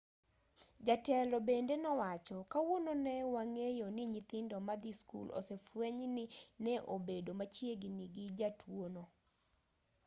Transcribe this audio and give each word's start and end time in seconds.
jatelo 0.85 1.37
bende 1.47 1.75
nowacho 1.83 2.37
kawuono 2.51 2.91
ne 3.05 3.15
wang'eyoni 3.33 4.03
nyithindo 4.13 4.55
madhii 4.67 4.97
skul 4.99 5.27
osefwenyni 5.39 6.23
ne 6.63 6.73
obedo 6.93 7.31
machiegini 7.39 8.05
gi 8.15 8.25
jatuono 8.39 9.03